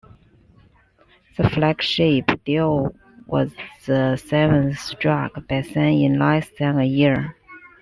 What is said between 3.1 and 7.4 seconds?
was the seventh struck by Sun in less than a year.